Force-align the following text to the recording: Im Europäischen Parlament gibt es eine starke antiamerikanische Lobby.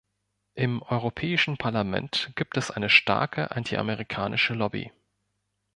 Im 0.55 0.81
Europäischen 0.81 1.57
Parlament 1.57 2.31
gibt 2.35 2.57
es 2.57 2.71
eine 2.71 2.89
starke 2.89 3.51
antiamerikanische 3.51 4.55
Lobby. 4.55 4.91